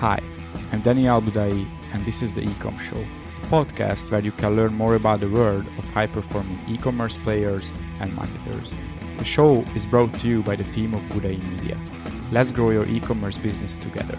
[0.00, 0.22] Hi,
[0.70, 3.04] I'm Daniel Budai, and this is the Ecom Show,
[3.42, 7.18] a podcast where you can learn more about the world of high performing e commerce
[7.18, 8.72] players and marketers.
[9.16, 11.76] The show is brought to you by the team of Budai Media.
[12.30, 14.16] Let's grow your e commerce business together.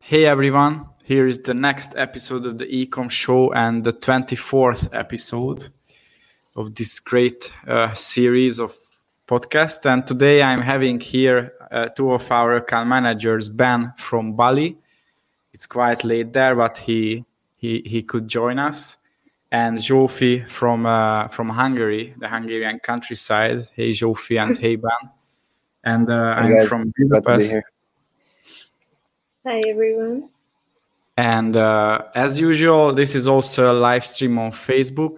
[0.00, 5.70] Hey everyone, here is the next episode of the Ecom Show and the 24th episode
[6.54, 8.76] of this great uh, series of
[9.26, 9.90] podcasts.
[9.90, 14.76] And today I'm having here uh, two of our account managers, Ben from Bali.
[15.54, 17.24] It's quite late there, but he
[17.56, 18.98] he he could join us,
[19.50, 23.66] and Zsófi from uh, from Hungary, the Hungarian countryside.
[23.74, 25.04] Hey Zsófi and hey Ben,
[25.84, 26.68] and uh, I'm guys.
[26.68, 27.56] from Glad to Budapest.
[29.46, 30.28] Hi everyone.
[31.18, 35.16] And uh, as usual, this is also a live stream on Facebook.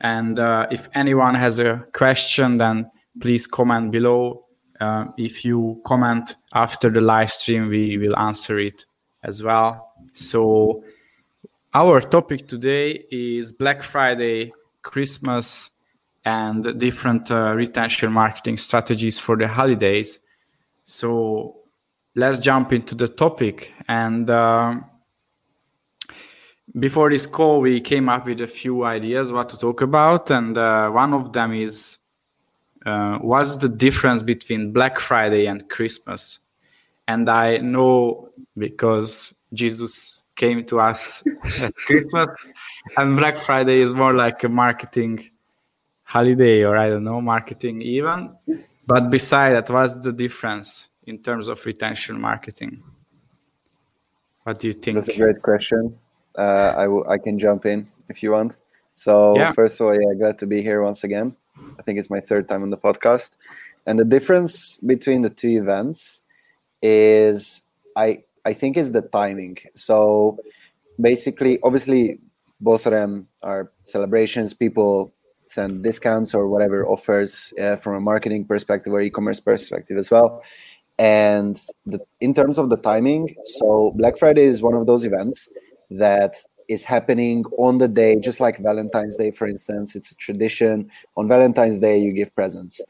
[0.00, 2.90] And uh, if anyone has a question, then
[3.20, 4.46] please comment below.
[4.80, 8.84] Uh, if you comment after the live stream, we will answer it
[9.22, 9.92] as well.
[10.12, 10.82] So,
[11.72, 15.70] our topic today is Black Friday, Christmas,
[16.24, 20.18] and different uh, retention marketing strategies for the holidays.
[20.84, 21.58] So,
[22.16, 23.72] let's jump into the topic.
[23.86, 24.84] And um
[26.78, 30.56] before this call, we came up with a few ideas what to talk about, and
[30.58, 31.98] uh, one of them is
[32.84, 36.40] uh, what's the difference between Black Friday and Christmas?
[37.06, 41.24] And I know because Jesus came to us
[41.60, 42.28] at Christmas,
[42.96, 45.30] and Black Friday is more like a marketing
[46.02, 48.34] holiday, or I don't know, marketing even.
[48.86, 52.82] But beside that, what's the difference in terms of retention marketing?
[54.44, 54.96] What do you think?
[54.96, 55.98] That's a great question.
[56.38, 58.52] Uh, I I can jump in if you want.
[58.94, 59.52] So Yeah.
[59.52, 61.36] first of all, yeah, glad to be here once again.
[61.78, 63.30] I think it's my third time on the podcast,
[63.86, 66.22] and the difference between the two events
[66.82, 67.66] is
[67.96, 69.58] I I think is the timing.
[69.74, 70.38] So
[71.00, 72.20] basically, obviously,
[72.60, 74.54] both of them are celebrations.
[74.54, 75.12] People
[75.46, 80.42] send discounts or whatever offers uh, from a marketing perspective or e-commerce perspective as well.
[80.98, 81.56] And
[81.86, 85.48] the, in terms of the timing, so Black Friday is one of those events
[85.90, 86.36] that
[86.68, 89.96] is happening on the day, just like Valentine's Day, for instance.
[89.96, 90.90] It's a tradition.
[91.16, 92.80] On Valentine's Day, you give presents.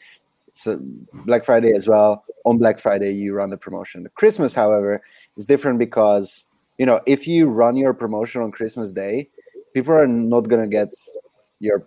[0.52, 0.80] So
[1.24, 2.24] Black Friday as well.
[2.44, 4.08] On Black Friday, you run the promotion.
[4.14, 5.00] Christmas, however,
[5.36, 6.46] is different because
[6.78, 9.28] you know if you run your promotion on Christmas Day,
[9.72, 10.88] people are not gonna get
[11.60, 11.86] your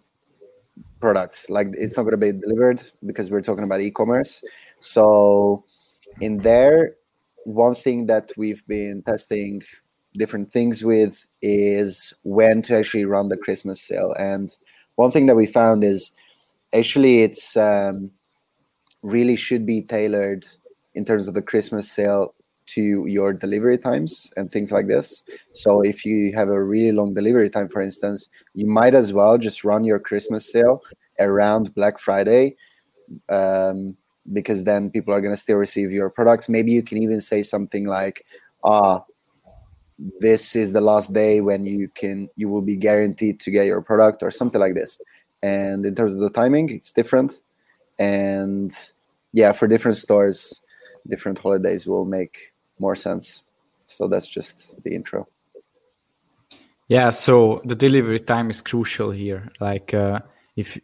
[1.02, 1.50] products.
[1.50, 4.42] Like it's not gonna be delivered because we're talking about e-commerce.
[4.80, 5.66] So
[6.22, 6.96] in there,
[7.44, 9.62] one thing that we've been testing
[10.14, 14.14] different things with is when to actually run the Christmas sale.
[14.20, 14.56] And
[14.96, 16.12] one thing that we found is
[16.74, 18.12] actually it's um,
[19.02, 20.46] really should be tailored
[20.94, 22.34] in terms of the Christmas sale
[22.68, 25.24] to your delivery times and things like this.
[25.52, 29.38] So if you have a really long delivery time, for instance, you might as well
[29.38, 30.82] just run your Christmas sale
[31.20, 32.56] around Black Friday.
[33.30, 33.98] Um,
[34.32, 36.48] because then people are going to still receive your products.
[36.48, 38.26] Maybe you can even say something like,
[38.64, 39.04] ah,
[40.20, 43.82] this is the last day when you can you will be guaranteed to get your
[43.82, 45.00] product or something like this.
[45.44, 47.44] And in terms of the timing it's different.
[48.00, 48.72] And
[49.34, 50.62] yeah for different stores
[51.08, 53.44] different holidays will make more sense.
[53.86, 55.28] So that's just the intro.
[56.88, 59.50] Yeah, so the delivery time is crucial here.
[59.60, 60.20] Like, uh,
[60.56, 60.78] if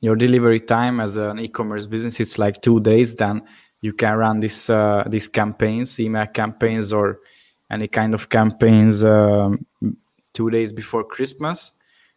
[0.00, 3.42] your delivery time as an e-commerce business is like two days, then
[3.80, 7.20] you can run this uh, these campaigns, email campaigns, or
[7.70, 9.66] any kind of campaigns um,
[10.32, 11.72] two days before Christmas.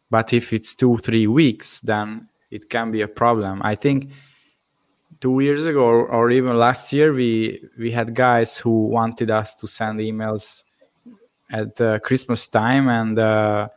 [0.09, 3.61] But if it's two three weeks, then it can be a problem.
[3.63, 4.11] I think
[5.19, 9.67] two years ago or, even last year, we we had guys who wanted us to
[9.67, 10.63] send emails
[11.49, 13.67] at uh, Christmas time, and uh,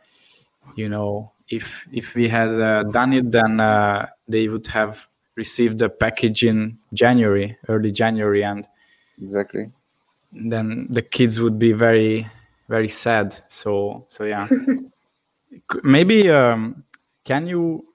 [0.75, 5.79] you know, if if we had uh, done it, then uh, they would have received
[5.79, 8.67] the package in January, early January, and
[9.21, 9.71] exactly
[10.31, 12.27] then the kids would be very
[12.69, 13.43] very sad.
[13.49, 14.47] So so yeah,
[15.83, 16.83] maybe um,
[17.23, 17.85] can you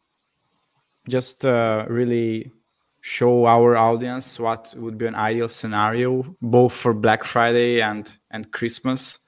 [1.08, 2.52] just uh, really
[3.00, 8.52] show our audience what would be an ideal scenario both for Black Friday and and
[8.52, 9.18] Christmas?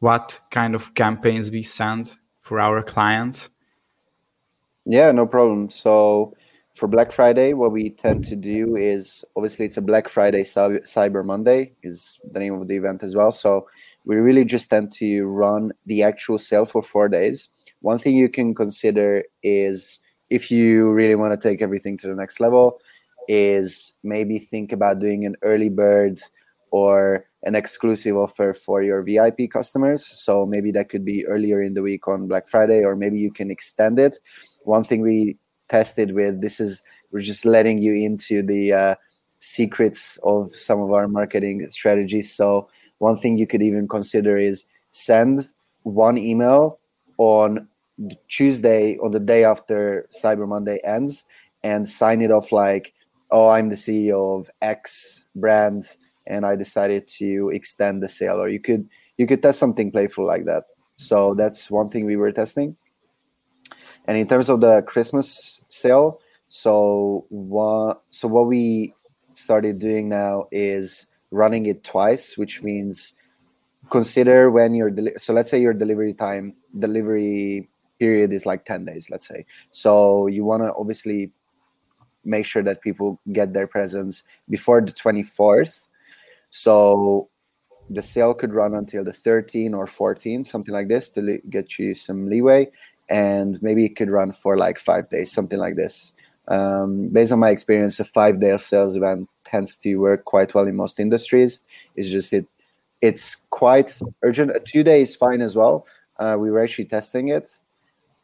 [0.00, 3.48] What kind of campaigns we send for our clients?
[4.84, 6.34] yeah no problem so
[6.74, 10.80] for black friday what we tend to do is obviously it's a black friday Cy-
[10.84, 13.66] cyber monday is the name of the event as well so
[14.04, 17.48] we really just tend to run the actual sale for four days
[17.80, 19.98] one thing you can consider is
[20.30, 22.80] if you really want to take everything to the next level,
[23.28, 26.20] is maybe think about doing an early bird
[26.70, 30.06] or an exclusive offer for your VIP customers.
[30.06, 33.30] So maybe that could be earlier in the week on Black Friday, or maybe you
[33.30, 34.18] can extend it.
[34.62, 35.36] One thing we
[35.72, 38.94] tested with this is we're just letting you into the uh,
[39.38, 42.30] secrets of some of our marketing strategies.
[42.30, 45.46] So one thing you could even consider is send
[45.82, 46.78] one email
[47.16, 47.68] on
[48.28, 51.24] Tuesday on the day after Cyber Monday ends
[51.64, 52.92] and sign it off like,
[53.30, 55.84] oh, I'm the CEO of X brand
[56.26, 58.40] and I decided to extend the sale.
[58.42, 60.64] Or you could you could test something playful like that.
[60.96, 62.76] So that's one thing we were testing.
[64.06, 68.94] And in terms of the Christmas sale, so what so what we
[69.34, 73.14] started doing now is running it twice, which means
[73.90, 77.68] consider when your deli- so let's say your delivery time delivery
[77.98, 79.46] period is like 10 days let's say.
[79.70, 81.30] So you want to obviously
[82.24, 85.88] make sure that people get their presents before the 24th
[86.50, 87.28] so
[87.90, 91.94] the sale could run until the 13 or 14 something like this to get you
[91.94, 92.70] some leeway
[93.08, 96.14] and maybe it could run for like five days something like this
[96.48, 100.66] um, based on my experience a five day sales event tends to work quite well
[100.66, 101.60] in most industries
[101.96, 102.46] it's just it
[103.00, 105.86] it's quite urgent a two day is fine as well
[106.18, 107.48] uh, we were actually testing it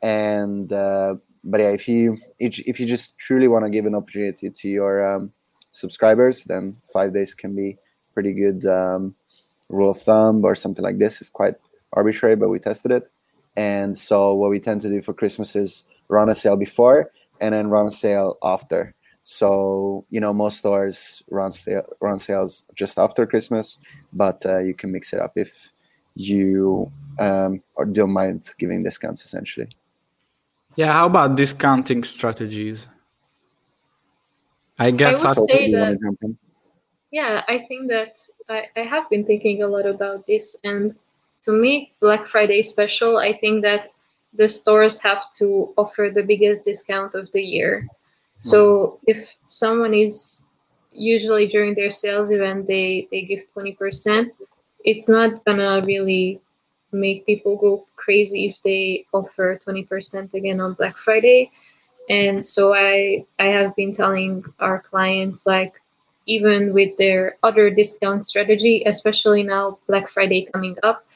[0.02, 1.14] and uh,
[1.44, 5.06] but yeah, if you if you just truly want to give an opportunity to your
[5.06, 5.32] um,
[5.70, 7.76] subscribers, then five days can be
[8.14, 9.14] pretty good um,
[9.68, 11.20] rule of thumb or something like this.
[11.20, 11.54] It's quite
[11.92, 13.10] arbitrary, but we tested it.
[13.58, 17.10] And so what we tend to do for Christmas is run a sale before
[17.40, 18.94] and then run a sale after.
[19.24, 23.78] So you know most stores run sale, run sales just after Christmas,
[24.12, 25.72] but uh, you can mix it up if
[26.14, 29.68] you um, or don't mind giving discounts essentially.
[30.76, 32.86] Yeah, how about discounting strategies?
[34.78, 35.98] I guess I would say that,
[37.10, 40.96] yeah, I think that I, I have been thinking a lot about this and
[41.48, 43.88] to make Black Friday special, I think that
[44.34, 47.88] the stores have to offer the biggest discount of the year.
[48.38, 48.58] So
[49.00, 49.10] hmm.
[49.12, 50.44] if someone is
[50.92, 54.30] usually during their sales event they they give 20%,
[54.84, 56.38] it's not gonna really
[56.92, 61.50] make people go crazy if they offer 20% again on Black Friday.
[62.10, 65.80] And so I I have been telling our clients like
[66.26, 71.07] even with their other discount strategy, especially now Black Friday coming up,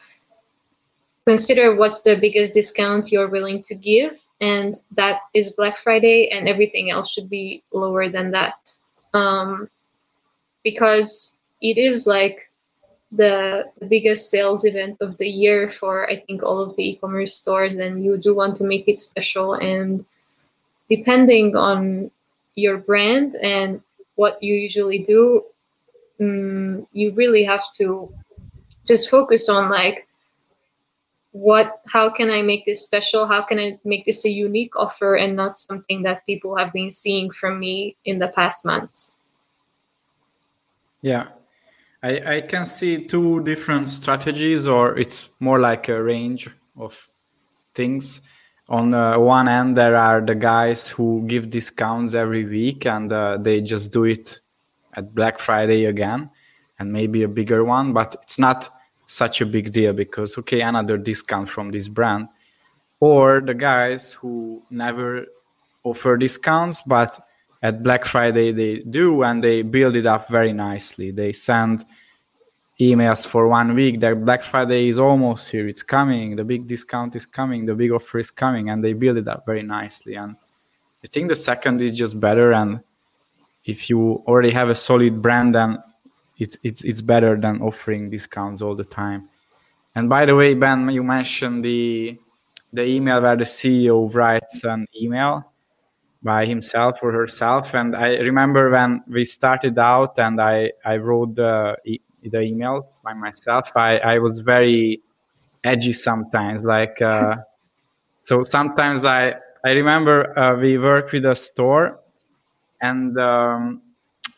[1.26, 6.48] consider what's the biggest discount you're willing to give and that is Black Friday and
[6.48, 8.76] everything else should be lower than that.
[9.14, 9.70] Um,
[10.64, 12.50] because it is like
[13.12, 17.36] the, the biggest sales event of the year for I think all of the e-commerce
[17.36, 20.04] stores and you do want to make it special and
[20.90, 22.10] depending on
[22.56, 23.80] your brand and
[24.16, 25.44] what you usually do
[26.20, 28.12] um, you really have to
[28.88, 30.08] just focus on like
[31.32, 33.26] what how can i make this special?
[33.26, 36.90] How can i make this a unique offer and not something that people have been
[36.90, 39.18] seeing from me in the past months?
[41.00, 41.28] Yeah.
[42.02, 47.08] I, I can see two different strategies, or it's more like a range of
[47.74, 48.22] things.
[48.68, 53.36] On uh, one end, there are the guys who give discounts every week and uh,
[53.36, 54.40] they just do it
[54.94, 56.30] at Black Friday again
[56.78, 58.68] and maybe a bigger one, but it's not
[59.12, 62.28] such a big deal because, okay, another discount from this brand.
[62.98, 65.26] Or the guys who never
[65.84, 67.20] offer discounts, but
[67.62, 71.10] at Black Friday they do, and they build it up very nicely.
[71.10, 71.84] They send
[72.80, 77.14] emails for one week that Black Friday is almost here, it's coming, the big discount
[77.14, 80.14] is coming, the big offer is coming, and they build it up very nicely.
[80.14, 80.36] And
[81.04, 82.52] I think the second is just better.
[82.52, 82.80] And
[83.64, 85.78] if you already have a solid brand, then
[86.42, 89.28] it, it's it's better than offering discounts all the time.
[89.94, 92.18] And by the way, Ben, you mentioned the
[92.72, 95.52] the email where the CEO writes an email
[96.22, 97.74] by himself or herself.
[97.74, 103.12] And I remember when we started out and I, I wrote the, the emails by
[103.12, 105.02] myself, I, I was very
[105.64, 106.64] edgy sometimes.
[106.64, 107.36] Like, uh,
[108.20, 109.34] so sometimes I,
[109.64, 112.00] I remember uh, we worked with a store
[112.80, 113.82] and um,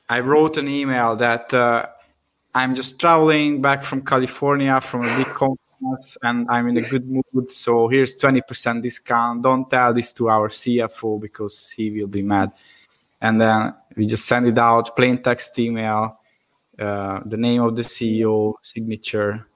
[0.09, 1.87] I wrote an email that uh,
[2.55, 7.09] I'm just traveling back from California from a big conference and I'm in a good
[7.09, 7.51] mood.
[7.51, 9.43] So here's 20% discount.
[9.43, 12.53] Don't tell this to our CFO because he will be mad.
[13.21, 16.21] And then we just send it out, plain text email,
[16.79, 19.47] uh, the name of the CEO, signature,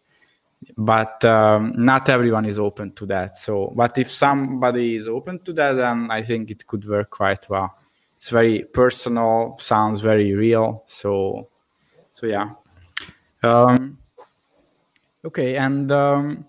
[0.77, 3.37] but um, not everyone is open to that.
[3.37, 7.49] So, but if somebody is open to that, then I think it could work quite
[7.49, 7.77] well.
[8.17, 10.83] It's very personal, sounds very real.
[10.87, 11.49] So,
[12.13, 12.51] so yeah.
[13.43, 13.99] Um,
[15.25, 16.47] okay, and um,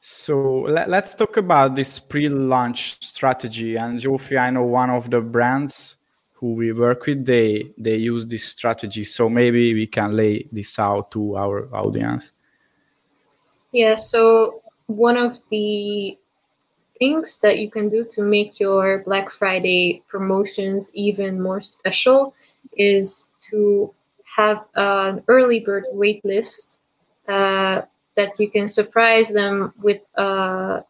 [0.00, 3.76] so let, us talk about this pre-launch strategy.
[3.76, 5.96] And Zsófi, I know one of the brands
[6.34, 9.04] who we work with, they they use this strategy.
[9.04, 12.32] So maybe we can lay this out to our audience.
[13.72, 13.94] Yeah.
[13.94, 16.18] So one of the
[16.98, 22.34] things that you can do to make your Black Friday promotions even more special
[22.76, 23.94] is to
[24.34, 26.80] have an early bird wait list
[27.28, 27.82] uh,
[28.16, 30.80] that you can surprise them with uh,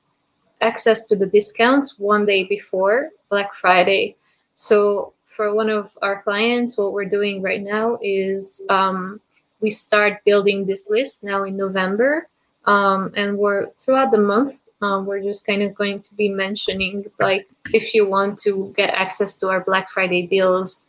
[0.61, 4.17] access to the discounts one day before Black Friday.
[4.55, 9.21] So for one of our clients, what we're doing right now is um,
[9.61, 12.27] we start building this list now in November,
[12.67, 14.61] um, and we're throughout the month.
[14.81, 18.91] Um, we're just kind of going to be mentioning like if you want to get
[18.91, 20.85] access to our Black Friday deals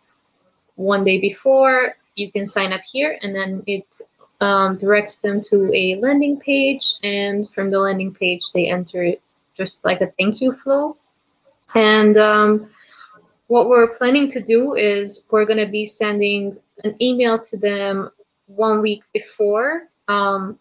[0.75, 4.01] one day before, you can sign up here, and then it
[4.41, 9.13] um, directs them to a landing page, and from the landing page, they enter
[9.55, 10.97] just like a thank you flow.
[11.73, 12.69] And um,
[13.47, 18.09] what we're planning to do is we're going to be sending an email to them
[18.47, 20.59] one week before um,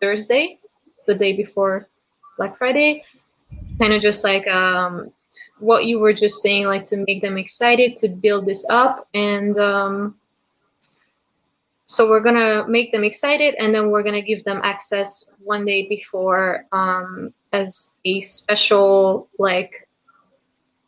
[0.00, 0.58] Thursday,
[1.06, 1.88] the day before
[2.36, 3.04] Black Friday,
[3.78, 5.10] kind of just like um,
[5.58, 9.58] what you were just saying, like to make them excited to build this up and
[9.58, 10.14] um,
[11.88, 15.88] so we're gonna make them excited and then we're gonna give them access one day
[15.88, 19.88] before um, as a special like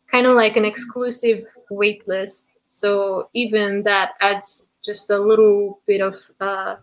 [0.09, 6.01] kind of like an exclusive wait list so even that adds just a little bit
[6.01, 6.75] of uh,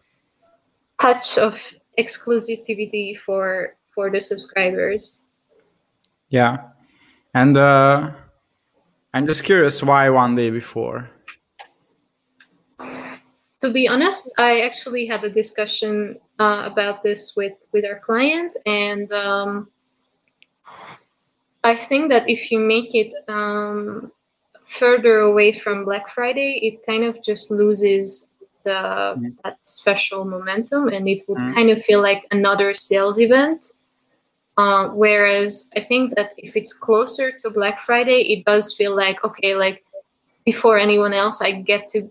[1.00, 1.54] touch of
[1.98, 5.24] exclusivity for for the subscribers.
[6.28, 6.58] Yeah.
[7.34, 8.12] And uh,
[9.14, 11.08] i'm just curious why one day before
[13.60, 18.56] to be honest, I actually had a discussion uh, about this with with our client,
[18.66, 19.68] and um,
[21.64, 24.12] I think that if you make it um,
[24.66, 28.30] further away from Black Friday, it kind of just loses
[28.62, 29.34] the mm.
[29.42, 31.54] that special momentum, and it would mm.
[31.54, 33.72] kind of feel like another sales event.
[34.56, 39.24] Uh, whereas I think that if it's closer to Black Friday, it does feel like
[39.24, 39.84] okay, like
[40.44, 42.10] before anyone else, I get to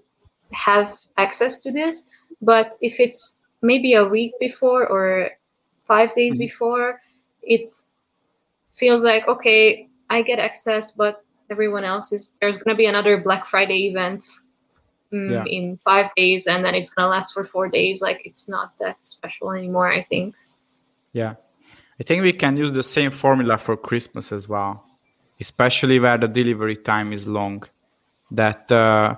[0.52, 2.10] have access to this.
[2.42, 5.32] But if it's maybe a week before or
[5.88, 6.40] five days mm-hmm.
[6.40, 7.02] before,
[7.42, 7.76] it
[8.74, 13.48] feels like okay, I get access, but everyone else is there's gonna be another Black
[13.48, 14.26] Friday event
[15.12, 15.46] mm, yeah.
[15.46, 18.02] in five days, and then it's gonna last for four days.
[18.02, 19.92] Like it's not that special anymore.
[19.92, 20.36] I think.
[21.14, 21.36] Yeah,
[22.00, 24.86] I think we can use the same formula for Christmas as well,
[25.40, 27.64] especially where the delivery time is long.
[28.30, 29.16] That uh,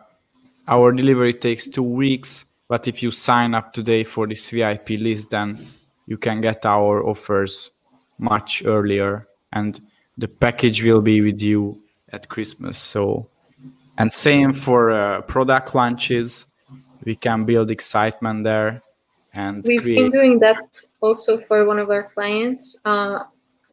[0.69, 5.31] our delivery takes two weeks but if you sign up today for this vip list
[5.31, 5.57] then
[6.05, 7.71] you can get our offers
[8.17, 9.27] much earlier.
[9.53, 9.79] And
[10.17, 12.77] the package will be with you at christmas.
[12.77, 13.29] So
[13.97, 16.45] and same for uh, product launches.
[17.03, 18.81] We can build excitement there
[19.33, 19.97] and we've create...
[19.97, 22.81] been doing that also for one of our clients.
[22.85, 23.23] Uh,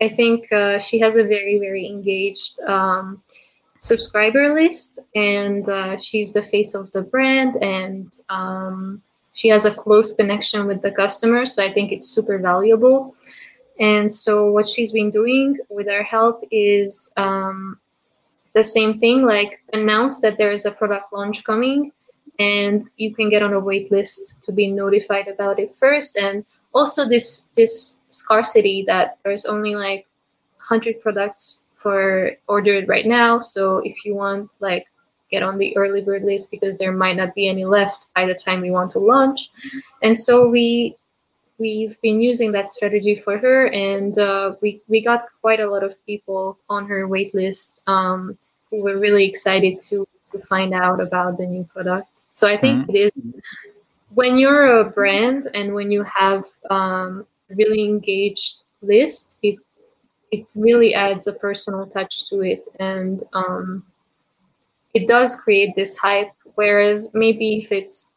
[0.02, 3.22] i think uh, she has a very very engaged um,
[3.86, 9.02] subscriber list, and uh, she's the face of the brand, and um,
[9.34, 11.46] she has a close connection with the customer.
[11.46, 13.14] So I think it's super valuable.
[13.78, 17.78] And so what she's been doing with our help is um,
[18.54, 21.92] the same thing, like announce that there is a product launch coming,
[22.38, 26.16] and you can get on a wait list to be notified about it first.
[26.16, 30.06] And also this this scarcity that there's only like
[30.56, 33.38] 100 products for ordered right now.
[33.38, 34.86] So if you want, like,
[35.30, 38.34] get on the early bird list because there might not be any left by the
[38.34, 39.50] time we want to launch.
[40.02, 40.96] And so we
[41.58, 45.84] we've been using that strategy for her, and uh, we we got quite a lot
[45.84, 48.36] of people on her wait list um,
[48.68, 52.08] who were really excited to to find out about the new product.
[52.32, 52.96] So I think mm-hmm.
[52.96, 53.12] it is
[54.10, 59.56] when you're a brand and when you have um, really engaged list, it
[60.32, 62.66] it really adds a personal touch to it.
[62.80, 63.84] And um,
[64.96, 68.14] it does create this hype whereas maybe if it's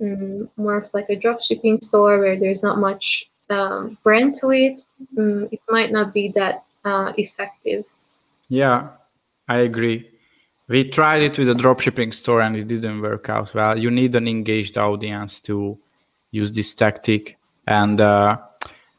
[0.00, 4.50] mm, more of like a drop shipping store where there's not much um, brand to
[4.50, 4.82] it
[5.16, 7.86] mm, it might not be that uh, effective.
[8.48, 8.88] Yeah
[9.48, 10.10] i agree.
[10.68, 13.78] We tried it with a drop shipping store and it didn't work out well.
[13.78, 15.78] You need an engaged audience to
[16.30, 17.38] use this tactic.
[17.66, 18.36] And uh,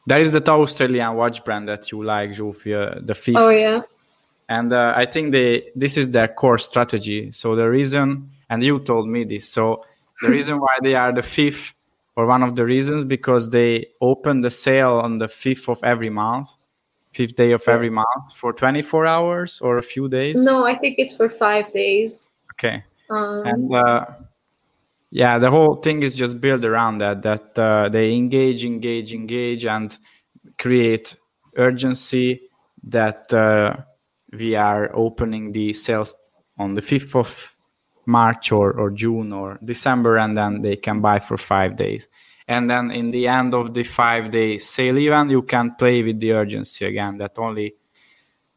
[0.10, 3.38] there is that Australian watch brand that you like, Zsófia, the fifth.
[3.38, 3.82] Oh yeah.
[4.50, 7.32] And uh, I think they this is their core strategy.
[7.32, 9.86] So the reason, and you told me this, so
[10.22, 11.76] the reason why they are the fifth,
[12.16, 16.10] or one of the reasons, because they open the sale on the fifth of every
[16.10, 16.50] month,
[17.14, 20.42] fifth day of every month for 24 hours or a few days.
[20.42, 22.32] No, I think it's for five days.
[22.54, 22.84] Okay.
[23.12, 24.06] Um, and uh,
[25.12, 27.24] yeah, the whole thing is just built around that.
[27.24, 29.98] That uh, they engage, engage, engage, and
[30.58, 31.16] create
[31.58, 32.42] urgency
[32.84, 33.76] that uh,
[34.32, 36.14] we are opening the sales
[36.58, 37.56] on the 5th of
[38.06, 42.08] March or, or June or December, and then they can buy for five days.
[42.48, 46.20] And then in the end of the five day sale event, you can play with
[46.20, 47.18] the urgency again.
[47.18, 47.76] That only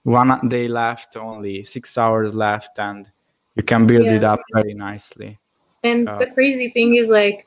[0.03, 3.11] one day left, only six hours left, and
[3.55, 4.15] you can build yeah.
[4.15, 5.39] it up very nicely.
[5.83, 7.47] And uh, the crazy thing is like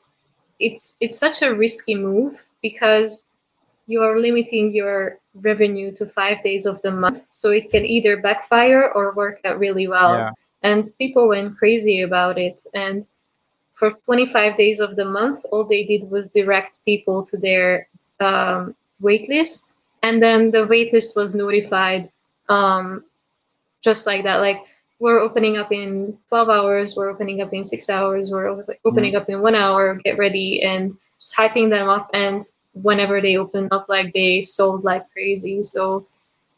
[0.58, 3.26] it's it's such a risky move because
[3.86, 7.28] you are limiting your revenue to five days of the month.
[7.30, 10.14] So it can either backfire or work out really well.
[10.14, 10.30] Yeah.
[10.62, 12.64] And people went crazy about it.
[12.74, 13.06] And
[13.74, 17.88] for 25 days of the month, all they did was direct people to their
[18.20, 19.76] um, waitlist.
[20.02, 22.10] And then the waitlist was notified
[22.48, 23.04] um,
[23.82, 24.40] just like that.
[24.40, 24.62] Like,
[24.98, 28.48] we're opening up in 12 hours, we're opening up in six hours, we're
[28.84, 29.16] opening mm.
[29.16, 32.08] up in one hour, get ready, and just hyping them up.
[32.14, 35.62] And whenever they open up, like they sold like crazy.
[35.62, 36.06] So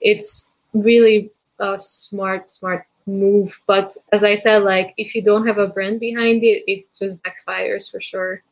[0.00, 3.58] it's really a smart, smart move.
[3.66, 7.18] But as I said, like if you don't have a brand behind it, it just
[7.22, 8.42] backfires for sure.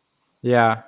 [0.43, 0.83] Yeah.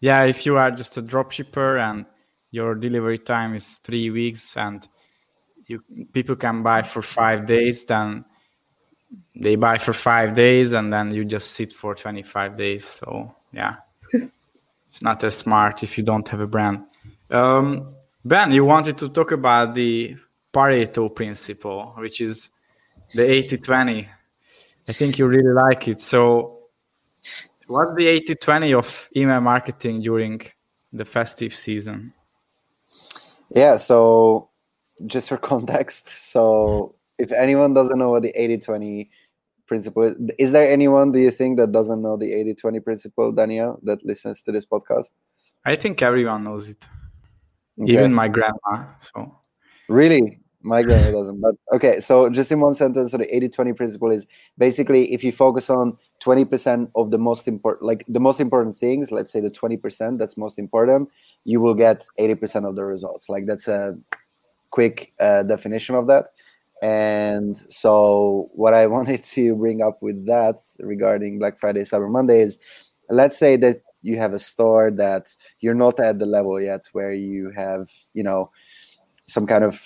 [0.00, 0.24] Yeah.
[0.24, 2.06] If you are just a dropshipper and
[2.50, 4.86] your delivery time is three weeks and
[5.66, 8.24] you people can buy for five days, then
[9.34, 12.84] they buy for five days and then you just sit for 25 days.
[12.84, 13.76] So yeah
[14.94, 16.84] it's not as smart if you don't have a brand.
[17.30, 17.94] Um,
[18.24, 20.16] ben, you wanted to talk about the
[20.52, 22.50] Pareto principle, which is
[23.12, 24.08] the 80 20.
[24.88, 26.00] I think you really like it.
[26.00, 26.58] So,
[27.66, 30.42] what's the 80 20 of email marketing during
[30.92, 32.12] the festive season?
[33.50, 34.50] Yeah, so
[35.06, 39.10] just for context, so if anyone doesn't know what the 80 20
[39.66, 40.02] principle.
[40.04, 43.80] Is is there anyone, do you think, that doesn't know the 80 20 principle, Daniel,
[43.82, 45.12] that listens to this podcast?
[45.64, 46.84] I think everyone knows it,
[47.80, 47.92] okay.
[47.92, 48.86] even my grandma.
[49.00, 49.38] So,
[49.88, 50.40] really?
[50.66, 51.40] My grandma doesn't.
[51.40, 54.26] But okay, so just in one sentence, so the 80 20 principle is
[54.56, 59.10] basically if you focus on 20% of the most important, like the most important things,
[59.10, 61.10] let's say the 20% that's most important,
[61.44, 63.28] you will get 80% of the results.
[63.28, 63.94] Like that's a
[64.74, 66.24] quick uh, definition of that.
[66.82, 72.40] And so, what I wanted to bring up with that regarding Black Friday, Cyber Monday
[72.40, 72.58] is
[73.08, 77.12] let's say that you have a store that you're not at the level yet where
[77.12, 78.50] you have, you know,
[79.26, 79.80] some kind of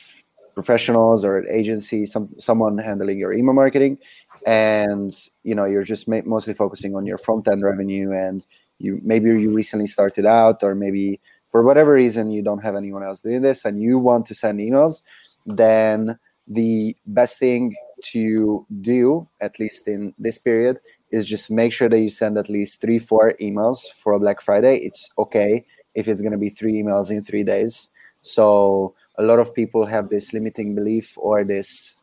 [0.54, 3.98] professionals or an agency, some someone handling your email marketing,
[4.46, 5.12] and
[5.44, 8.46] you know you're just ma- mostly focusing on your front end revenue, and
[8.78, 13.02] you maybe you recently started out, or maybe for whatever reason you don't have anyone
[13.02, 15.02] else doing this, and you want to send emails,
[15.46, 20.78] then the best thing to do, at least in this period,
[21.10, 24.40] is just make sure that you send at least three, four emails for a Black
[24.40, 24.78] Friday.
[24.78, 27.88] It's okay if it's going to be three emails in three days.
[28.20, 31.96] So a lot of people have this limiting belief or this,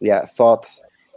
[0.00, 0.66] yeah, thought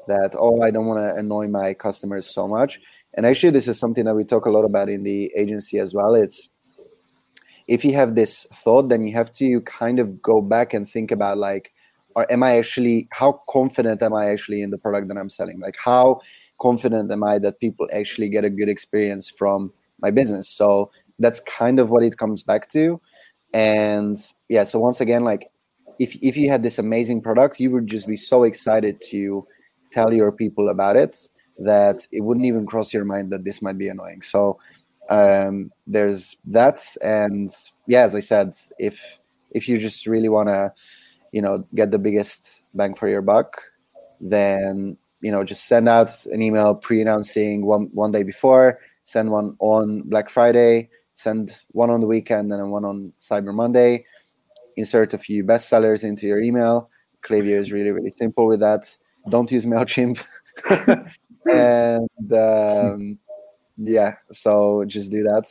[0.08, 2.80] that oh, I don't want to annoy my customers so much.
[3.14, 5.94] And actually, this is something that we talk a lot about in the agency as
[5.94, 6.16] well.
[6.16, 6.50] It's
[7.68, 11.12] if you have this thought, then you have to kind of go back and think
[11.12, 11.72] about like
[12.16, 15.60] or am I actually how confident am I actually in the product that I'm selling?
[15.60, 16.22] Like how
[16.60, 20.50] confident am I that people actually get a good experience from my business?
[20.50, 23.02] So that's kind of what it comes back to.
[23.54, 24.18] And
[24.50, 25.50] yeah, so once again, like
[26.00, 29.46] if if you had this amazing product, you would just be so excited to
[29.92, 31.18] tell your people about it
[31.58, 34.22] that it wouldn't even cross your mind that this might be annoying.
[34.22, 34.60] So
[35.10, 37.50] um, there's that, and
[37.88, 39.20] yeah, as I said, if
[39.52, 40.74] if you just really want to
[41.32, 43.62] you know get the biggest bang for your buck
[44.22, 49.54] then you know just send out an email pre-announcing one one day before send one
[49.60, 54.06] on black friday send one on the weekend and one on cyber monday.
[54.78, 56.90] Insert a few bestsellers into your email.
[57.24, 58.96] Klaviyo is really really simple with that.
[59.30, 60.24] Don't use mailchimp.
[61.48, 63.20] And um,
[63.78, 65.46] yeah so just do that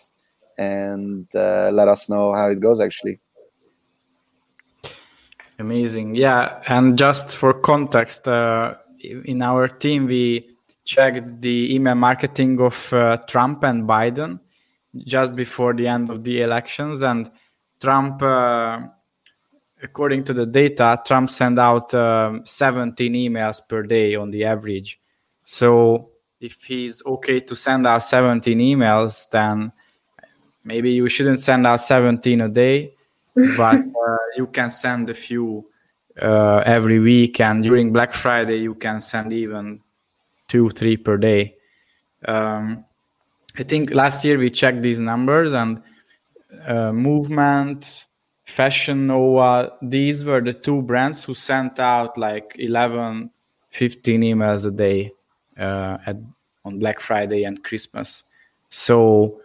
[0.56, 3.20] and uh, let us know how it goes actually
[5.58, 6.16] Amazing.
[6.16, 6.62] Yeah.
[6.66, 10.48] And just for context, uh, in our team, we
[10.84, 14.40] checked the email marketing of uh, Trump and Biden.
[15.06, 17.28] just before the end of the elections, and
[17.80, 18.78] Trump, uh,
[19.82, 25.00] according to the data, Trump sent out um, 17 emails per day on the average.
[25.42, 29.72] So if he's okay to send out 17 emails, then
[30.62, 32.94] maybe you shouldn't send out 17 a day,
[33.56, 35.64] but uh, you can send a few
[36.20, 37.40] uh, every week.
[37.40, 39.80] And during Black Friday, you can send even
[40.48, 41.56] two, three per day.
[42.26, 42.84] Um,
[43.58, 45.82] I think last year we checked these numbers and
[46.66, 48.06] uh, Movement,
[48.44, 53.30] Fashion Nova, these were the two brands who sent out like 11,
[53.70, 55.12] 15 emails a day
[55.56, 56.16] at,
[56.64, 58.24] on Black Friday and Christmas.
[58.70, 59.40] So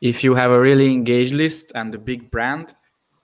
[0.00, 2.74] if you have a really engaged list and a big brand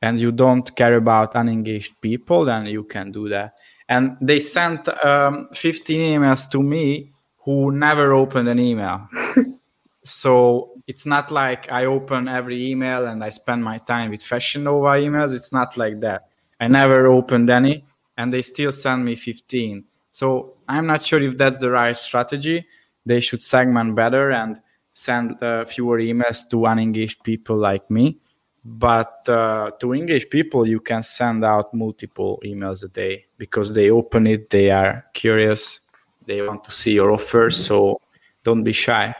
[0.03, 3.55] and you don't care about unengaged people, then you can do that.
[3.89, 9.09] And they sent um, 15 emails to me who never opened an email.
[10.05, 14.65] so it's not like I open every email and I spend my time with Fashion
[14.65, 15.35] Nova emails.
[15.35, 16.29] It's not like that.
[16.61, 17.85] I never opened any,
[18.17, 19.85] and they still send me 15.
[20.15, 22.65] So I'm not sure if that's the right strategy.
[23.05, 24.61] They should segment better and
[24.93, 28.19] send uh, fewer emails to unengaged people like me.
[28.65, 33.91] But uh, to engaged people, you can send out multiple emails a day because they
[33.91, 35.81] open it, they are curious,
[36.27, 37.67] they want to see your offers.
[37.67, 38.01] So
[38.45, 39.13] don't be shy.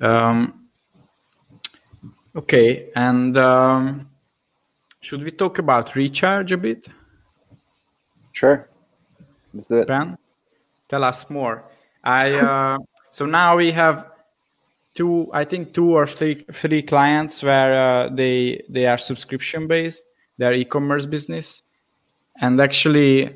[0.00, 0.68] Um,
[2.36, 4.08] okay, and um,
[5.00, 6.88] should we talk about recharge a bit?
[8.32, 8.70] Sure,
[9.52, 9.88] let's do it.
[9.88, 10.18] Ben,
[10.88, 11.64] tell us more.
[12.02, 12.78] I uh,
[13.10, 14.06] so now we have
[14.94, 20.04] two, I think two or three three clients where uh, they they are subscription based.
[20.36, 21.62] They're e-commerce business,
[22.40, 23.34] and actually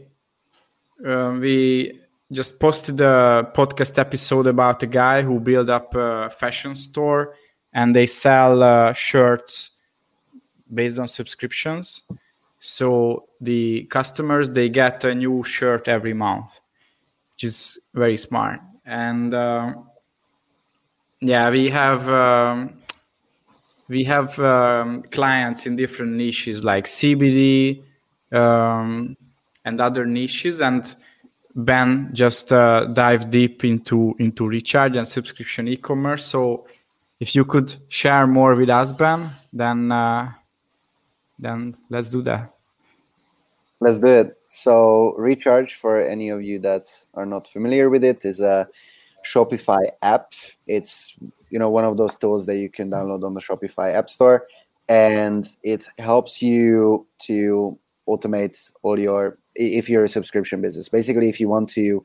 [1.05, 6.75] uh, we just posted a podcast episode about a guy who built up a fashion
[6.75, 7.35] store
[7.75, 9.71] and they sell uh, shirts
[10.73, 12.03] based on subscriptions
[12.65, 16.61] so the customers they get a new shirt every month
[17.33, 19.75] which is very smart and uh,
[21.21, 22.81] yeah we have um,
[23.89, 27.83] we have um, clients in different niches like cbd
[28.31, 29.17] um,
[29.65, 30.95] and other niches and
[31.55, 36.25] Ben just uh, dive deep into into recharge and subscription e-commerce.
[36.25, 36.67] So
[37.21, 40.33] if you could share more with us, Ben, then uh,
[41.39, 42.53] then let's do that.
[43.81, 44.37] Let's do it.
[44.47, 48.69] So recharge for any of you that are not familiar with it is a
[49.25, 50.35] Shopify app.
[50.67, 51.17] It's
[51.51, 54.47] you know one of those tools that you can download on the Shopify App Store,
[54.89, 60.89] and it helps you to automate all your if you're a subscription business.
[60.89, 62.05] Basically, if you want to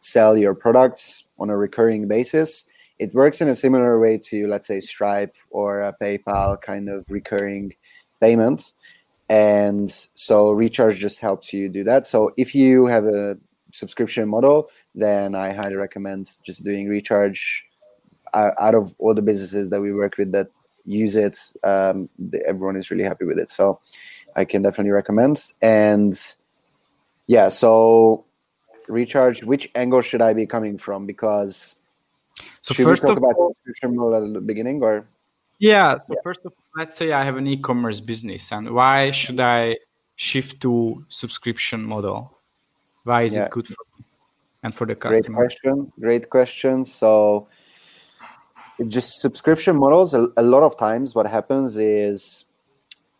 [0.00, 2.64] sell your products on a recurring basis,
[2.98, 7.04] it works in a similar way to, let's say, Stripe or a PayPal kind of
[7.08, 7.74] recurring
[8.20, 8.72] payment.
[9.28, 12.06] And so Recharge just helps you do that.
[12.06, 13.36] So if you have a
[13.72, 17.64] subscription model, then I highly recommend just doing Recharge.
[18.34, 20.48] Out of all the businesses that we work with that
[20.84, 22.10] use it, um,
[22.46, 23.48] everyone is really happy with it.
[23.48, 23.80] So
[24.34, 25.52] I can definitely recommend.
[25.62, 26.20] And
[27.26, 28.24] yeah so
[28.88, 31.76] recharge which angle should i be coming from because
[32.60, 35.06] so should first we talk about subscription model at the beginning or
[35.58, 36.20] yeah so yeah.
[36.22, 39.76] first of all let's say i have an e-commerce business and why should i
[40.16, 42.38] shift to subscription model
[43.04, 43.44] why is yeah.
[43.44, 44.04] it good for me
[44.62, 47.48] and for the customer great question great question so
[48.88, 52.44] just subscription models a, a lot of times what happens is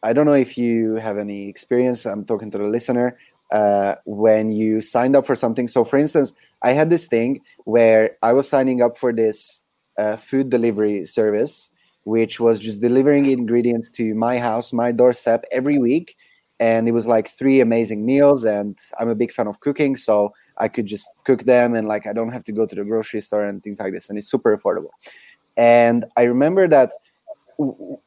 [0.03, 3.17] i don't know if you have any experience i'm talking to the listener
[3.51, 5.69] uh, when you signed up for something.
[5.69, 9.61] So, for instance, I had this thing where I was signing up for this
[9.99, 11.71] uh, food delivery service,
[12.07, 16.17] which was just delivering ingredients to my house, my doorstep every week.
[16.61, 18.45] And it was like three amazing meals.
[18.45, 19.97] And I'm a big fan of cooking.
[19.97, 22.85] So I could just cook them and like I don't have to go to the
[22.85, 24.09] grocery store and things like this.
[24.09, 24.91] And it's super affordable.
[25.57, 26.93] And I remember that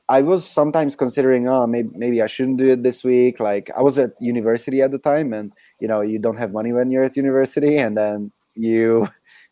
[0.07, 3.41] I was sometimes considering, oh, maybe maybe I shouldn't do it this week.
[3.41, 6.71] Like I was at university at the time, and you know, you don't have money
[6.71, 9.09] when you're at university, and then you,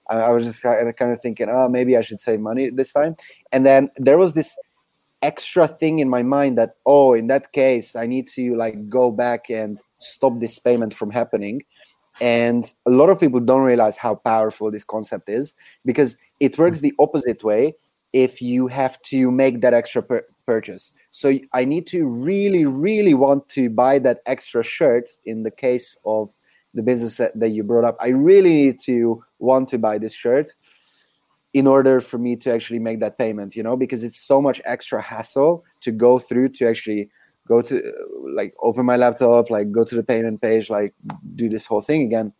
[0.09, 3.15] I was just kind of thinking, oh, maybe I should save money this time.
[3.51, 4.55] And then there was this
[5.21, 9.11] extra thing in my mind that, oh, in that case, I need to like go
[9.11, 11.63] back and stop this payment from happening.
[12.19, 15.53] And a lot of people don't realize how powerful this concept is
[15.85, 17.75] because it works the opposite way
[18.13, 20.93] if you have to make that extra pur- purchase.
[21.11, 25.97] So I need to really, really want to buy that extra shirt in the case
[26.05, 26.35] of
[26.77, 27.97] the business that, that you brought up.
[27.99, 30.55] I really need to want to buy this shirt
[31.53, 34.61] in order for me to actually make that payment you know because it's so much
[34.65, 37.09] extra hassle to go through to actually
[37.47, 37.81] go to
[38.35, 40.93] like open my laptop like go to the payment page like
[41.35, 42.33] do this whole thing again.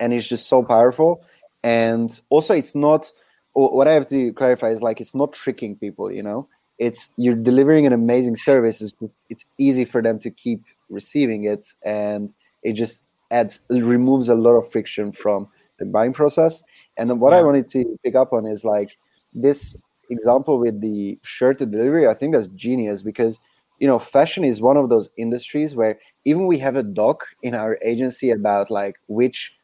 [0.00, 1.24] And it's just so powerful.
[1.62, 3.10] And also it's not
[3.54, 6.48] what i have to clarify is like it's not tricking people you know?
[6.78, 8.80] It's you're delivering an amazing service.
[8.80, 11.64] It's, it's easy for them to keep receiving it.
[11.84, 12.32] And
[12.62, 16.62] it just adds removes a lot of friction from the buying process
[16.96, 17.38] and what yeah.
[17.38, 18.98] i wanted to pick up on is like
[19.32, 19.76] this
[20.10, 23.38] example with the shirt delivery i think that's genius because
[23.78, 27.54] you know fashion is one of those industries where even we have a doc in
[27.54, 29.54] our agency about like which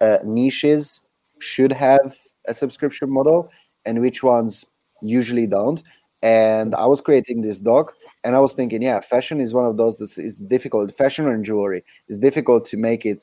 [0.00, 1.00] uh, niches
[1.40, 3.50] should have a subscription model
[3.84, 4.64] and which ones
[5.02, 5.82] usually don't
[6.22, 9.76] and i was creating this doc and i was thinking yeah fashion is one of
[9.76, 10.92] those that is difficult.
[10.92, 13.22] Fashion and jewelry is difficult to make it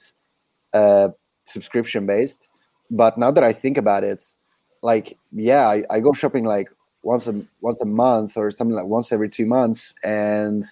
[0.74, 1.10] uh,
[1.44, 2.48] subscription based.
[2.90, 4.22] But now that i think about it
[4.82, 6.70] like yeah I, I go shopping like
[7.04, 9.96] once a once a month or something like once every two months.
[10.04, 10.64] And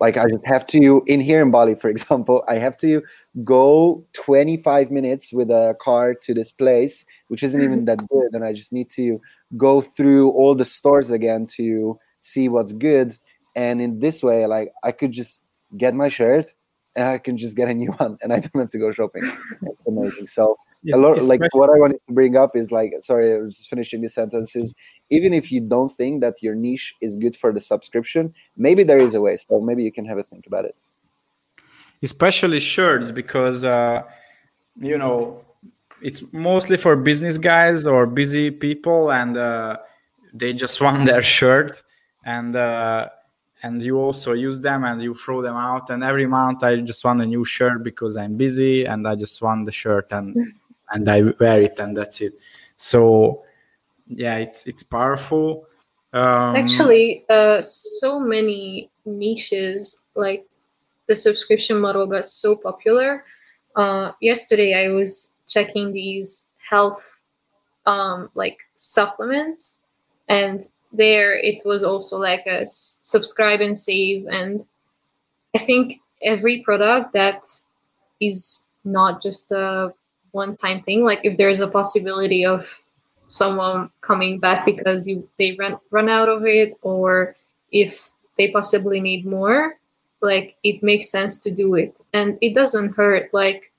[0.00, 3.02] like i just have to in here in bali for example i have to
[3.42, 8.32] go 25 minutes with a car to this place which isn't even that good.
[8.32, 9.20] And i just need to
[9.56, 13.18] go through all the stores again to see what's good
[13.56, 15.44] and in this way like i could just
[15.76, 16.54] get my shirt
[16.94, 19.24] and i can just get a new one and i don't have to go shopping.
[19.62, 20.28] It's amazing.
[20.28, 20.56] So
[20.94, 23.68] a lot like what i wanted to bring up is like sorry i was just
[23.68, 24.72] finishing this sentence is
[25.10, 28.98] even if you don't think that your niche is good for the subscription maybe there
[28.98, 29.36] is a way.
[29.36, 30.74] So maybe you can have a think about it.
[32.02, 34.02] Especially shirts because uh,
[34.76, 35.44] you know
[36.02, 39.78] it's mostly for business guys or busy people and uh,
[40.32, 41.82] they just want their shirt.
[42.24, 43.08] And uh,
[43.62, 47.04] and you also use them and you throw them out and every month i just
[47.04, 50.52] want a new shirt because i'm busy and i just want the shirt and
[50.90, 52.34] and I wear it and that's it.
[52.76, 53.44] So
[54.08, 55.66] yeah, it's it's powerful.
[56.12, 60.46] Um, Actually, uh, so many niches like
[61.08, 63.24] the subscription model got so popular.
[63.74, 67.22] Uh, yesterday, I was checking these health
[67.86, 69.78] um, like supplements,
[70.28, 74.26] and there it was also like a subscribe and save.
[74.26, 74.64] And
[75.54, 77.44] I think every product that
[78.20, 79.92] is not just a
[80.32, 82.68] one time thing like if there's a possibility of
[83.28, 87.34] someone coming back because you they run run out of it or
[87.72, 89.76] if they possibly need more
[90.20, 93.72] like it makes sense to do it and it doesn't hurt like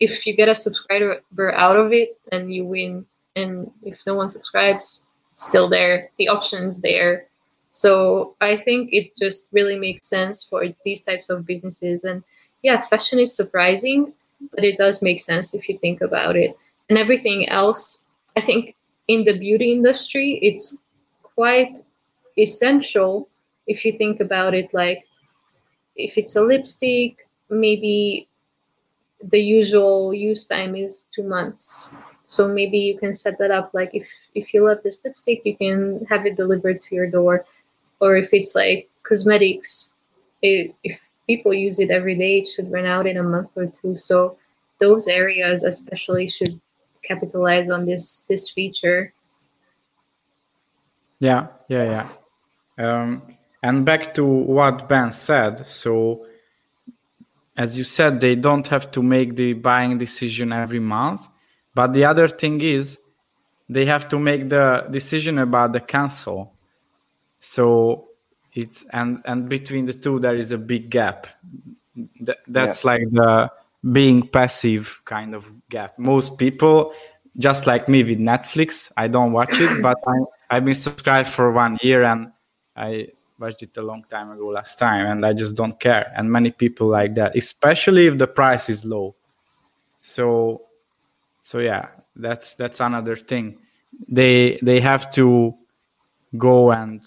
[0.00, 4.28] if you get a subscriber out of it and you win and if no one
[4.28, 5.05] subscribes
[5.36, 7.26] still there the options there
[7.70, 12.22] so i think it just really makes sense for these types of businesses and
[12.62, 14.12] yeah fashion is surprising
[14.54, 16.56] but it does make sense if you think about it.
[16.88, 18.74] And everything else, I think
[19.08, 20.84] in the beauty industry, it's
[21.22, 21.80] quite
[22.38, 23.28] essential
[23.66, 25.04] if you think about it like
[25.96, 28.28] if it's a lipstick, maybe
[29.22, 31.88] the usual use time is two months.
[32.26, 35.56] So maybe you can set that up like if if you love this lipstick, you
[35.56, 37.46] can have it delivered to your door.
[38.00, 39.94] Or if it's like cosmetics,
[40.42, 42.38] it, if people use it every day.
[42.38, 43.96] It should run out in a month or two.
[43.96, 44.38] So
[44.80, 46.60] those areas especially should
[47.02, 49.12] capitalize on this this feature.
[51.18, 52.08] Yeah, yeah, yeah.
[52.78, 53.22] Um,
[53.62, 55.66] and back to what Ben said.
[55.66, 56.26] So,
[57.56, 61.26] as you said, they don't have to make the buying decision every month.
[61.76, 62.98] But the other thing is,
[63.68, 66.54] they have to make the decision about the cancel.
[67.38, 68.08] So
[68.56, 71.26] it's and and between the two there is a big gap
[71.94, 72.90] Th- that's yeah.
[72.90, 73.50] like the
[73.92, 76.92] being passive kind of gap most people
[77.36, 80.16] just like me with netflix i don't watch it but I,
[80.50, 82.32] i've been subscribed for one year and
[82.74, 83.08] i
[83.38, 86.50] watched it a long time ago last time and i just don't care and many
[86.50, 89.14] people like that especially if the price is low
[90.00, 90.65] so
[91.46, 93.58] so yeah that's that's another thing.
[94.08, 95.54] They they have to
[96.36, 97.00] go and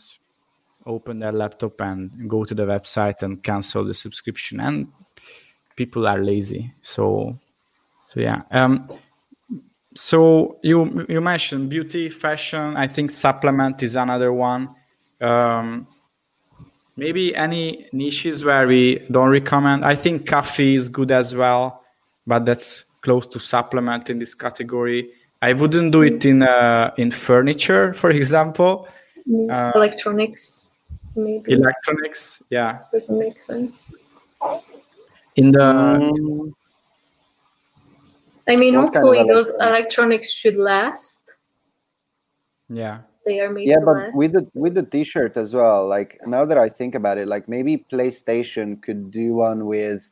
[0.85, 4.61] open their laptop and go to the website and cancel the subscription.
[4.61, 4.87] And
[5.75, 6.73] people are lazy.
[6.81, 7.37] So
[8.07, 8.43] so yeah.
[8.51, 8.89] Um
[9.93, 12.77] so you you mentioned beauty fashion.
[12.77, 14.69] I think supplement is another one.
[15.19, 15.85] Um
[16.95, 19.83] maybe any niches where we don't recommend.
[19.83, 21.83] I think coffee is good as well
[22.27, 27.11] but that's close to supplement in this category i wouldn't do it in uh, in
[27.11, 28.87] furniture for example
[29.51, 30.71] uh, electronics
[31.15, 33.91] maybe electronics yeah doesn't make sense
[35.35, 36.55] in the um,
[38.47, 41.35] i mean hopefully kind of those electronics should last
[42.69, 42.99] Yeah.
[43.25, 43.67] They are made.
[43.67, 44.15] Yeah, but last.
[44.15, 45.87] with the with the T-shirt as well.
[45.87, 50.09] Like now that I think about it, like maybe PlayStation could do one with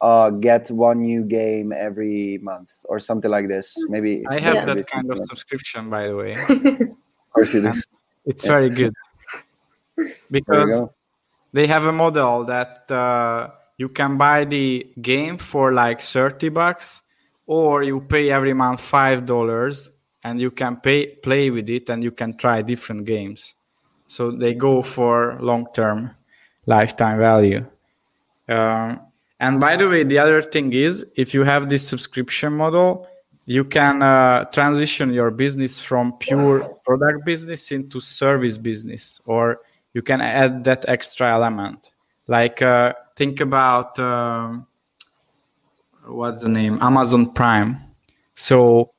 [0.00, 3.74] uh get one new game every month or something like this.
[3.88, 4.64] Maybe I have Yeah.
[4.66, 6.34] that kind of subscription, by the way.
[6.34, 7.72] Of course you do.
[8.24, 8.50] It's Yeah.
[8.52, 8.94] very good
[10.30, 10.92] because go.
[11.52, 17.02] they have a model that uh, you can buy the game for like 30 bucks
[17.46, 19.90] or you pay every month five dollars
[20.22, 23.54] and you can pay play with it and you can try different games
[24.06, 26.10] so they go for long-term
[26.66, 27.64] lifetime value
[28.48, 29.00] um,
[29.40, 33.06] and by the way the other thing is if you have this subscription model
[33.48, 39.62] you can uh, transition your business from pure product business into service business or
[39.94, 41.92] you can add that extra element.
[42.26, 44.66] Like uh, think about um,
[46.04, 46.76] what's the name?
[46.82, 47.80] Amazon prime.
[48.34, 48.92] So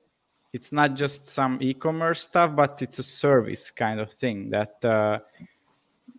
[0.51, 5.19] it's not just some e-commerce stuff but it's a service kind of thing that uh,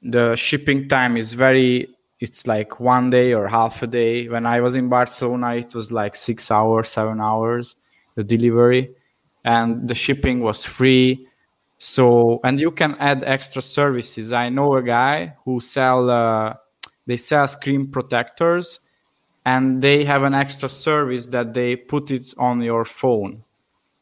[0.02, 4.28] the shipping time is very it's like one day or half a day.
[4.28, 7.76] When i was in barcelona it was like six hours seven hours
[8.14, 8.94] the delivery
[9.44, 11.26] and the shipping was free.
[11.78, 14.32] So and you can add extra services.
[14.32, 16.54] I know a guy who sell uh,
[17.06, 18.80] they sell screen protectors
[19.46, 23.44] and they have an extra service that they put it on your phone.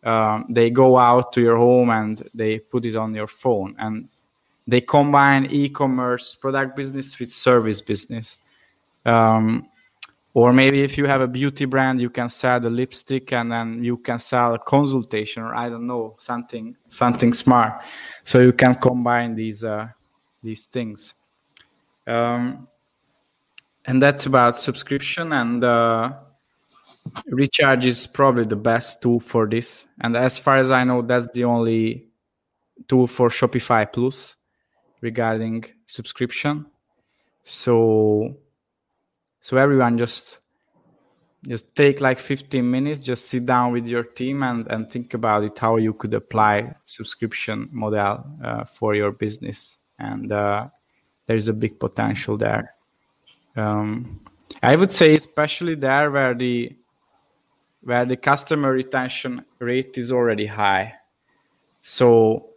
[0.02, 3.76] Um, they go out to your home and they put it on your phone.
[3.78, 4.09] And
[4.68, 8.37] they combine e-commerce product business with service business.
[9.04, 9.66] Um,
[10.35, 13.83] or maybe if you have a beauty brand you can sell the lipstick and then
[13.83, 17.83] you can sell a consultation or i don't know something something smart.
[18.24, 19.88] So you can combine these uh,
[20.42, 21.14] these things.
[22.07, 22.68] Um,
[23.87, 26.12] and that's about subscription and uh,
[27.26, 29.87] recharge is probably the best tool for this.
[30.00, 32.07] And as far as i know that's the only
[32.87, 34.37] tool for shopify plus
[35.00, 36.66] regarding subscription.
[37.44, 38.37] So
[39.40, 40.40] so everyone just
[41.46, 45.44] just take like 15 minutes just sit down with your team and and think about
[45.44, 49.78] it how you could apply subscription model uh, for your business.
[49.98, 50.68] And uh,
[51.26, 52.74] there's a big potential there.
[53.56, 54.20] Um,
[54.62, 56.74] i would say especially there where the
[57.82, 60.94] where the customer retention rate is already high.
[61.82, 62.50] So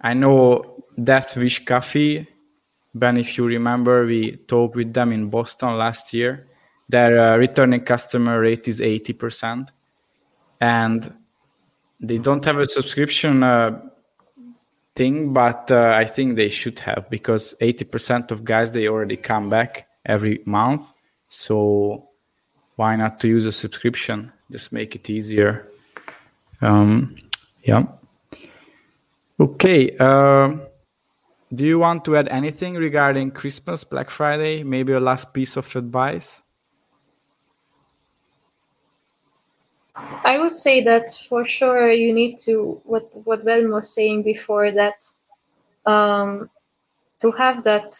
[0.00, 2.26] i know death wish coffee
[2.94, 6.46] ben if you remember we talked with them in boston last year.
[6.88, 9.68] Their uh, returning customer rate is 80%
[10.60, 11.12] and
[12.00, 13.80] they don't have a subscription uh,
[14.94, 19.50] thing but uh, i think they should have because 80% of guys they already come
[19.50, 20.92] back every month.
[21.28, 22.08] So
[22.76, 24.32] why not to use a subscription?
[24.50, 25.68] Just make it easier.
[26.62, 27.16] Um,
[27.62, 27.84] yeah.
[29.38, 30.62] Okay um,
[31.54, 35.76] do you want to add anything regarding christmas black friday maybe a last piece of
[35.76, 36.42] advice
[39.96, 44.70] I would say that for sure you need to what what Ben was saying before
[44.72, 45.08] that
[45.86, 46.50] um,
[47.22, 47.98] to have that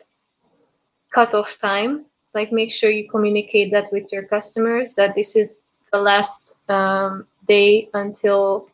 [1.11, 2.05] cutoff time.
[2.35, 5.51] Like make sure you communicate that with your customers that this is
[5.91, 8.69] the last um, day until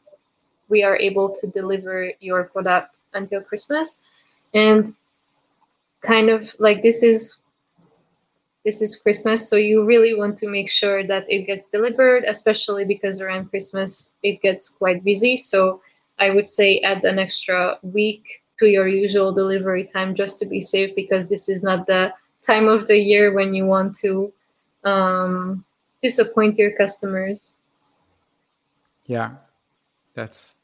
[0.68, 4.00] we are able to deliver your product until Christmas,
[4.54, 4.94] and
[6.02, 7.40] kind of like this is
[8.64, 12.84] this is Christmas, so you really want to make sure that it gets delivered, especially
[12.84, 15.36] because around Christmas it gets quite busy.
[15.36, 15.82] So
[16.18, 20.62] I would say add an extra week to your usual delivery time just to be
[20.62, 24.32] safe, because this is not the time of the year when you want to
[24.84, 25.64] um,
[26.00, 27.54] disappoint your customers.
[29.06, 29.30] Yeah,
[30.14, 30.54] that's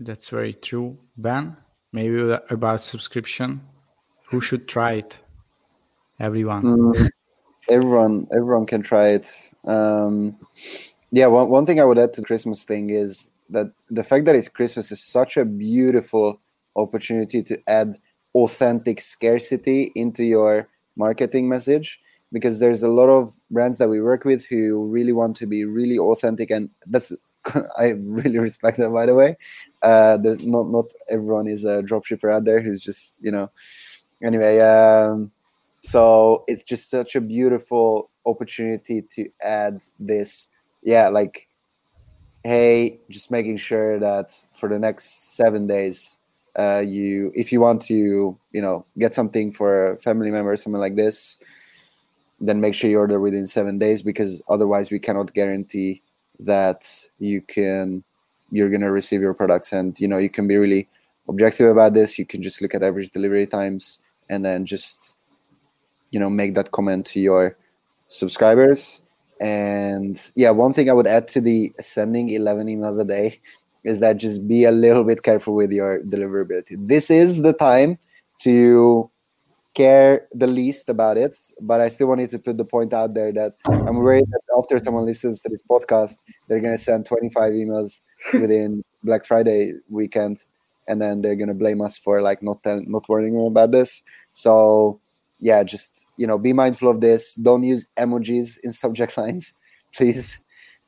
[0.00, 0.96] that's very true.
[1.18, 1.56] Ben,
[1.94, 3.62] maybe about subscription.
[4.30, 5.20] Who should try it?
[6.18, 6.62] Everyone.
[6.62, 7.08] Mm,
[7.70, 9.26] everyone, everyone can try it.
[9.64, 10.36] Um,
[11.12, 14.24] yeah, one, one thing I would add to the Christmas thing is that the fact
[14.24, 16.40] that it's Christmas is such a beautiful
[16.74, 17.94] opportunity to add
[18.34, 22.00] authentic scarcity into your marketing message
[22.32, 25.64] because there's a lot of brands that we work with who really want to be
[25.64, 27.12] really authentic and that's
[27.78, 29.36] I really respect that by the way.
[29.82, 33.50] Uh, there's not not everyone is a dropshipper out there who's just you know
[34.22, 35.30] anyway um,
[35.80, 40.48] so it's just such a beautiful opportunity to add this
[40.82, 41.48] yeah like
[42.42, 46.18] hey just making sure that for the next seven days
[46.56, 50.56] uh, you if you want to you know get something for a family member or
[50.56, 51.38] something like this
[52.40, 56.02] then make sure you order within seven days because otherwise we cannot guarantee
[56.40, 56.86] that
[57.18, 58.02] you can
[58.50, 60.88] you're going to receive your products and you know you can be really
[61.28, 65.16] objective about this, you can just look at average delivery times and then just
[66.10, 67.56] you know make that comment to your
[68.06, 69.02] subscribers.
[69.40, 73.40] And yeah, one thing I would add to the sending 11 emails a day
[73.84, 76.76] is that just be a little bit careful with your deliverability.
[76.88, 77.98] This is the time
[78.40, 79.10] to
[79.74, 83.32] care the least about it, but I still wanted to put the point out there
[83.32, 86.16] that I'm worried that after someone listens to this podcast,
[86.48, 88.02] they're to send 25 emails
[88.32, 90.38] within Black Friday weekend,
[90.88, 94.02] and then they're to blame us for like not tell, not warning them about this.
[94.32, 95.00] So
[95.40, 97.34] yeah, just you know, be mindful of this.
[97.34, 99.52] Don't use emojis in subject lines,
[99.94, 100.38] please.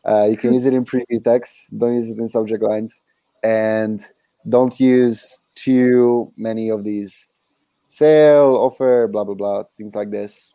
[0.04, 1.76] Uh, you can use it in preview text.
[1.76, 3.02] Don't use it in subject lines,
[3.42, 4.00] and
[4.48, 7.28] don't use too many of these
[7.96, 10.54] sale, offer, blah blah blah, things like this.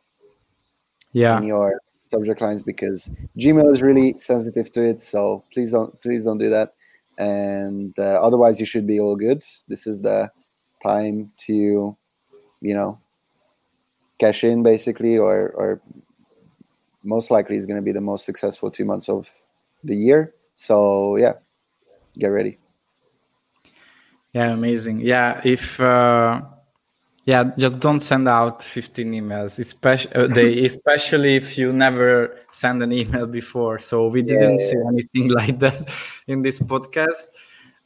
[1.13, 1.37] Yeah.
[1.37, 4.99] In your subject lines because Gmail is really sensitive to it.
[4.99, 6.73] So please don't please don't do that.
[7.17, 9.43] And uh, otherwise, you should be all good.
[9.67, 10.31] This is the
[10.81, 11.95] time to,
[12.61, 12.99] you know,
[14.17, 15.81] cash in basically, or or
[17.03, 19.29] most likely is going to be the most successful two months of
[19.83, 20.33] the year.
[20.55, 21.33] So yeah,
[22.17, 22.57] get ready.
[24.33, 25.01] Yeah, amazing.
[25.01, 26.41] Yeah, if uh,
[27.31, 32.83] yeah, just don't send out 15 emails, especially uh, they, especially if you never send
[32.83, 33.79] an email before.
[33.79, 34.67] So we didn't yeah.
[34.67, 35.89] see anything like that
[36.27, 37.27] in this podcast.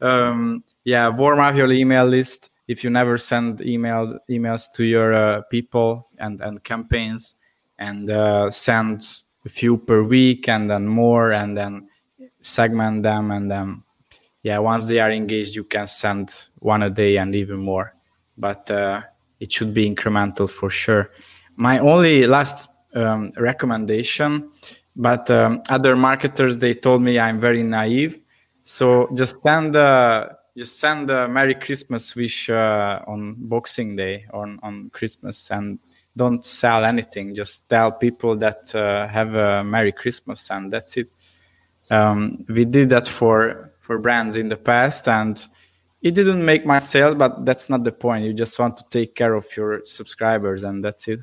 [0.02, 5.14] Um, yeah, warm up your email list if you never send email emails to your
[5.14, 7.36] uh, people and and campaigns,
[7.78, 9.06] and uh, send
[9.46, 11.88] a few per week and then more, and then
[12.42, 13.84] segment them, and then
[14.42, 17.94] yeah, once they are engaged, you can send one a day and even more.
[18.38, 19.02] But uh,
[19.40, 21.12] it should be incremental for sure.
[21.56, 24.50] My only last um, recommendation,
[24.96, 28.20] but um, other marketers they told me I'm very naive,
[28.64, 34.60] so just send uh, just send a Merry Christmas wish uh, on Boxing Day on
[34.64, 35.80] on Christmas and
[36.18, 37.36] don't sell anything.
[37.36, 41.10] Just tell people that uh, have a Merry Christmas and that's it.
[41.92, 45.46] Um, we did that for for brands in the past and
[46.06, 48.26] it didn't make my sale, but that's not the point.
[48.26, 51.22] You just want to take care of your subscribers, and that's it.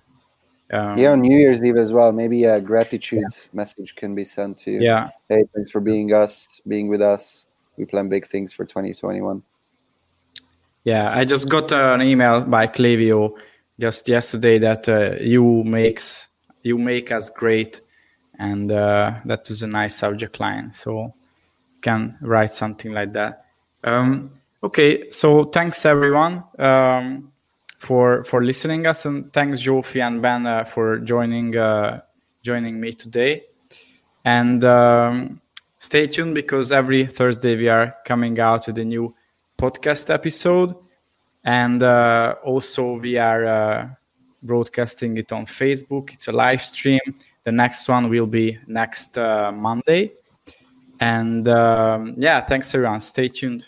[0.73, 2.11] Um, yeah, on New Year's Eve as well.
[2.11, 3.45] Maybe a gratitude yeah.
[3.53, 4.81] message can be sent to you.
[4.81, 5.11] Yeah.
[5.29, 7.47] Hey, thanks for being us, being with us.
[7.77, 9.45] We plan big things for 2021.
[10.83, 13.39] Yeah, I just got uh, an email by Klaviyo
[13.79, 16.27] just yesterday that uh, you makes
[16.65, 17.83] you make us great,
[18.37, 20.73] and uh, that was a nice subject line.
[20.73, 21.15] So
[21.73, 23.45] you can write something like that.
[23.85, 27.33] Um, Okay, so thanks everyone um,
[27.79, 32.01] for for listening us, and thanks Zsófi and Ben uh, for joining uh,
[32.45, 33.43] joining me today.
[34.25, 35.41] And um,
[35.79, 39.13] stay tuned because every Thursday we are coming out with a new
[39.59, 40.77] podcast episode,
[41.43, 43.89] and uh, also we are uh,
[44.45, 46.13] broadcasting it on Facebook.
[46.13, 47.01] It's a live stream.
[47.43, 50.13] The next one will be next uh, Monday.
[51.01, 53.01] And um, yeah, thanks everyone.
[53.01, 53.67] Stay tuned.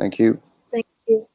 [0.00, 0.40] Thank you.
[0.72, 1.26] Thank you.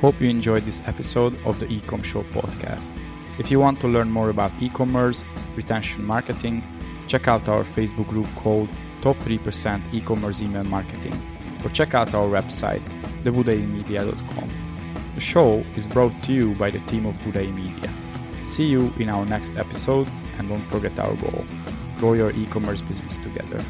[0.00, 2.90] Hope you enjoyed this episode of the Ecom Show podcast.
[3.38, 5.22] If you want to learn more about e-commerce,
[5.56, 6.64] retention marketing,
[7.06, 8.70] check out our Facebook group called
[9.02, 11.14] Top 3% E-commerce Email Marketing
[11.62, 12.82] or check out our website,
[13.24, 14.50] thebudaimedia.com.
[15.14, 17.92] The show is brought to you by the team of Budai Media.
[18.42, 20.08] See you in our next episode
[20.38, 21.44] and don't forget our goal
[22.00, 23.62] grow your e-commerce business together.